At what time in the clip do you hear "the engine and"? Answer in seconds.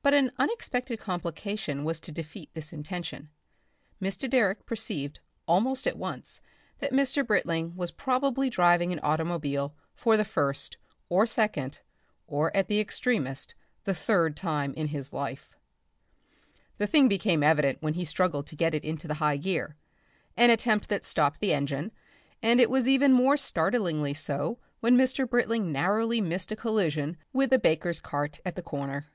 21.40-22.62